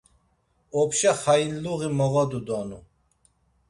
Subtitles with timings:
[0.79, 2.79] Opşa xainluği moğodu donu.